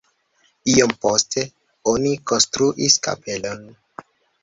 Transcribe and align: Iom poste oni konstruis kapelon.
Iom 0.75 0.93
poste 1.03 1.45
oni 1.93 2.17
konstruis 2.33 3.01
kapelon. 3.11 3.67